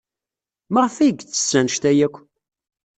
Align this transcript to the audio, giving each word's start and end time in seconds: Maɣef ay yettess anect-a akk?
Maɣef 0.73 0.95
ay 0.97 1.07
yettess 1.09 1.51
anect-a 1.59 1.91
akk? 2.05 2.15